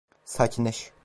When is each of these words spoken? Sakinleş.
Sakinleş. 0.25 0.93